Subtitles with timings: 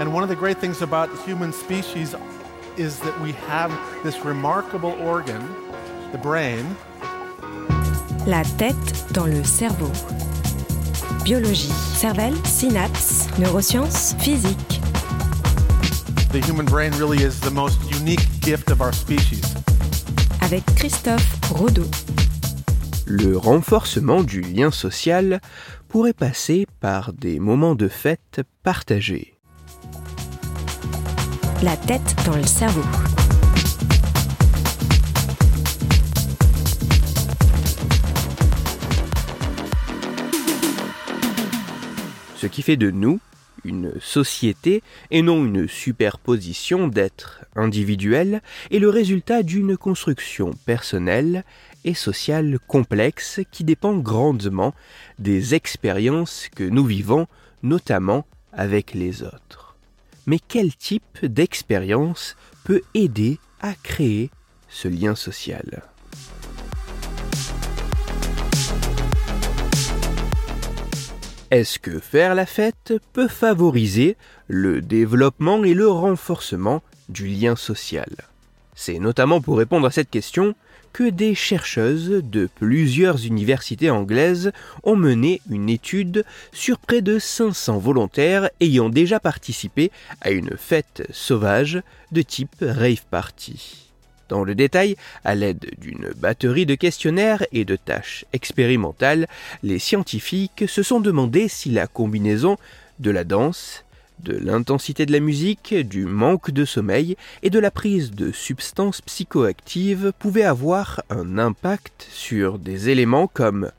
[0.00, 2.14] And one of the great things about human species
[2.76, 3.70] is that we have
[4.02, 5.42] this remarkable organ,
[6.12, 6.64] the brain.
[8.26, 9.90] La tête dans le cerveau.
[11.24, 14.80] Biologie, cervelle, synapses, neurosciences, physique.
[16.32, 19.54] The human brain really is the most unique gift of our species.
[20.40, 21.86] Avec Christophe Rodeau.
[23.06, 25.40] Le renforcement du lien social
[25.88, 29.34] pourrait passer par des moments de fête partagés.
[31.62, 32.82] La tête dans le cerveau.
[42.34, 43.20] Ce qui fait de nous
[43.62, 48.42] une société et non une superposition d'êtres individuels
[48.72, 51.44] est le résultat d'une construction personnelle
[51.84, 54.74] et sociale complexe qui dépend grandement
[55.20, 57.28] des expériences que nous vivons,
[57.62, 59.71] notamment avec les autres.
[60.26, 64.30] Mais quel type d'expérience peut aider à créer
[64.68, 65.82] ce lien social?
[71.50, 74.16] Est-ce que faire la fête peut favoriser
[74.48, 78.31] le développement et le renforcement du lien social?
[78.74, 80.54] C'est notamment pour répondre à cette question
[80.92, 87.78] que des chercheuses de plusieurs universités anglaises ont mené une étude sur près de 500
[87.78, 93.88] volontaires ayant déjà participé à une fête sauvage de type rave party.
[94.28, 99.28] Dans le détail, à l'aide d'une batterie de questionnaires et de tâches expérimentales,
[99.62, 102.56] les scientifiques se sont demandé si la combinaison
[102.98, 103.84] de la danse,
[104.22, 109.00] de l'intensité de la musique, du manque de sommeil et de la prise de substances
[109.00, 113.70] psychoactives pouvait avoir un impact sur des éléments comme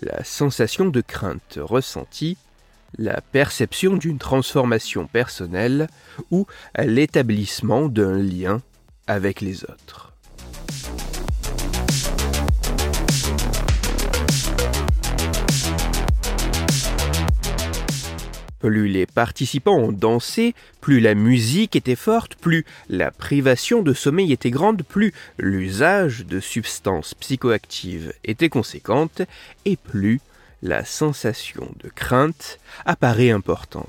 [0.00, 2.36] la sensation de crainte ressentie,
[2.96, 5.88] la perception d'une transformation personnelle
[6.30, 6.46] ou
[6.78, 8.62] l'établissement d'un lien
[9.06, 10.07] avec les autres.
[18.60, 24.32] Plus les participants ont dansé, plus la musique était forte, plus la privation de sommeil
[24.32, 29.22] était grande, plus l'usage de substances psychoactives était conséquente,
[29.64, 30.20] et plus
[30.62, 33.88] la sensation de crainte apparaît importante.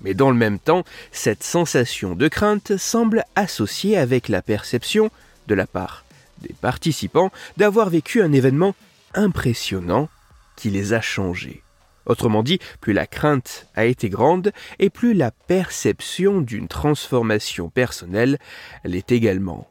[0.00, 5.10] Mais dans le même temps, cette sensation de crainte semble associée avec la perception,
[5.46, 6.04] de la part
[6.40, 8.74] des participants, d'avoir vécu un événement
[9.14, 10.08] impressionnant
[10.56, 11.62] qui les a changés.
[12.06, 18.38] Autrement dit, plus la crainte a été grande et plus la perception d'une transformation personnelle
[18.84, 19.68] l'est également.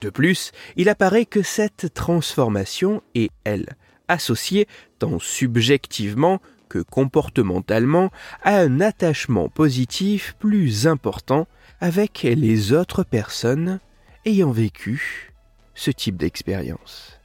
[0.00, 4.66] De plus, il apparaît que cette transformation est, elle, associée
[4.98, 8.10] tant subjectivement que comportementalement
[8.42, 11.46] à un attachement positif plus important
[11.80, 13.80] avec les autres personnes
[14.24, 15.32] ayant vécu
[15.74, 17.17] ce type d'expérience.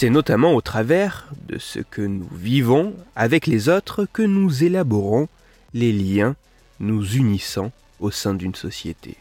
[0.00, 5.26] C'est notamment au travers de ce que nous vivons avec les autres que nous élaborons
[5.74, 6.36] les liens
[6.78, 9.16] nous unissant au sein d'une société.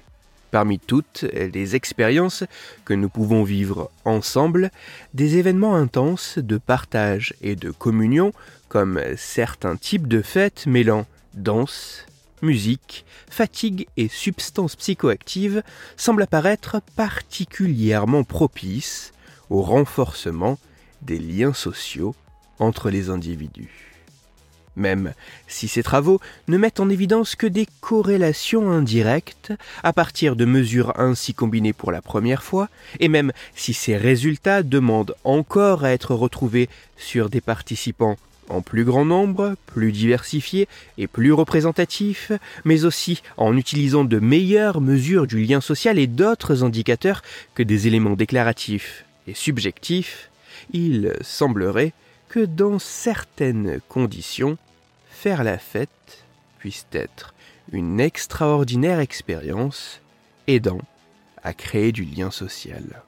[0.51, 2.43] Parmi toutes les expériences
[2.85, 4.69] que nous pouvons vivre ensemble,
[5.15, 8.31] des événements intenses de partage et de communion,
[8.69, 12.05] comme certains types de fêtes mêlant danse,
[12.43, 15.63] musique, fatigue et substances psychoactives,
[15.95, 19.11] semblent apparaître particulièrement propices
[19.49, 20.57] au renforcement
[21.01, 22.15] des liens sociaux
[22.59, 23.87] entre les individus.
[24.75, 25.13] Même
[25.47, 30.93] si ces travaux ne mettent en évidence que des corrélations indirectes à partir de mesures
[30.99, 32.69] ainsi combinées pour la première fois,
[32.99, 38.17] et même si ces résultats demandent encore à être retrouvés sur des participants
[38.49, 40.67] en plus grand nombre, plus diversifiés
[40.99, 42.31] et plus représentatifs,
[42.63, 47.23] mais aussi en utilisant de meilleures mesures du lien social et d'autres indicateurs
[47.55, 50.31] que des éléments déclaratifs et subjectifs,
[50.71, 51.93] il semblerait
[52.29, 54.57] que dans certaines conditions,
[55.09, 56.25] faire la fête
[56.59, 57.33] puisse être
[57.71, 60.01] une extraordinaire expérience
[60.47, 60.81] aidant
[61.43, 63.03] à créer du lien social.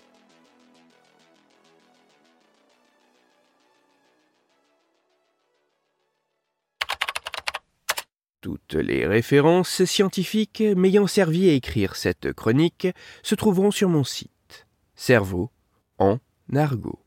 [8.42, 12.88] Toutes les références scientifiques m'ayant servi à écrire cette chronique
[13.22, 14.65] se trouveront sur mon site
[14.95, 15.50] Cerveau
[16.00, 16.19] en
[16.56, 17.00] argot.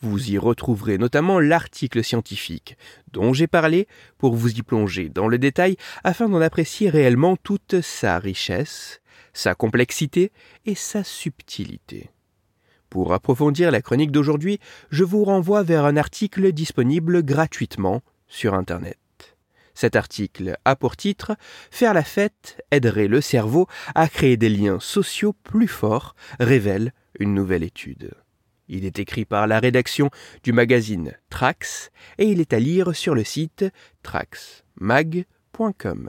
[0.00, 2.76] Vous y retrouverez notamment l'article scientifique
[3.12, 3.88] dont j'ai parlé
[4.18, 9.00] pour vous y plonger dans le détail afin d'en apprécier réellement toute sa richesse,
[9.32, 10.30] sa complexité
[10.66, 12.10] et sa subtilité.
[12.90, 14.60] Pour approfondir la chronique d'aujourd'hui,
[14.90, 18.98] je vous renvoie vers un article disponible gratuitement sur Internet.
[19.74, 21.36] Cet article a pour titre
[21.70, 27.34] Faire la fête aiderait le cerveau à créer des liens sociaux plus forts, révèle une
[27.34, 28.12] nouvelle étude.
[28.68, 30.10] Il est écrit par la rédaction
[30.42, 33.64] du magazine Trax et il est à lire sur le site
[34.02, 36.08] traxmag.com.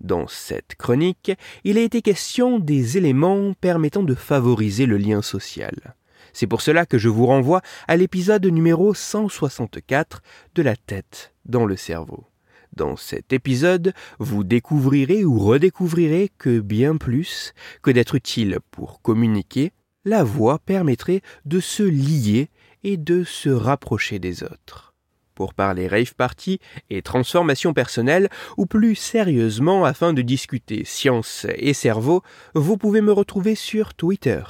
[0.00, 1.32] Dans cette chronique,
[1.64, 5.96] il a été question des éléments permettant de favoriser le lien social.
[6.32, 10.22] C'est pour cela que je vous renvoie à l'épisode numéro 164
[10.54, 12.26] de la tête dans le cerveau.
[12.74, 17.52] Dans cet épisode, vous découvrirez ou redécouvrirez que bien plus
[17.82, 19.72] que d'être utile pour communiquer,
[20.04, 22.50] la voix permettrait de se lier
[22.82, 24.94] et de se rapprocher des autres.
[25.34, 26.60] Pour parler rave party
[26.90, 32.22] et transformation personnelle, ou plus sérieusement afin de discuter science et cerveau,
[32.54, 34.42] vous pouvez me retrouver sur Twitter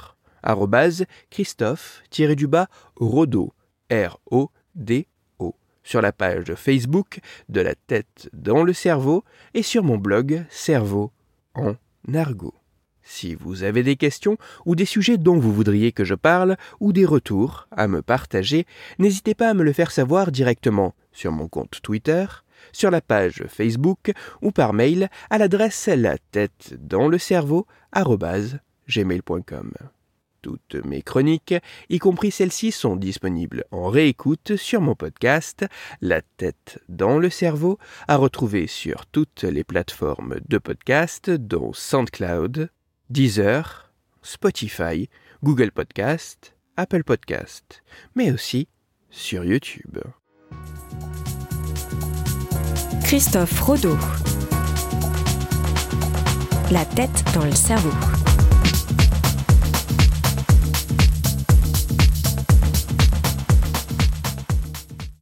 [1.31, 3.53] Christophe-Rodo,
[3.91, 7.19] R-O-D-O, sur la page Facebook
[7.49, 9.23] de la tête dans le cerveau
[9.53, 11.11] et sur mon blog Cerveau
[11.55, 11.75] en
[12.13, 12.53] argot.
[13.07, 16.91] Si vous avez des questions ou des sujets dont vous voudriez que je parle ou
[16.91, 18.65] des retours à me partager,
[18.97, 22.25] n'hésitez pas à me le faire savoir directement sur mon compte Twitter,
[22.71, 24.11] sur la page Facebook
[24.41, 27.67] ou par mail à l'adresse la tête dans le cerveau.
[30.41, 31.55] Toutes mes chroniques,
[31.89, 35.65] y compris celles-ci, sont disponibles en réécoute sur mon podcast
[36.01, 42.69] La tête dans le cerveau, à retrouver sur toutes les plateformes de podcast, dont SoundCloud,
[43.09, 43.91] Deezer,
[44.23, 45.07] Spotify,
[45.43, 47.83] Google Podcast, Apple Podcast,
[48.15, 48.67] mais aussi
[49.11, 49.99] sur YouTube.
[53.03, 53.97] Christophe Rodeau.
[56.71, 58.14] La tête dans le cerveau.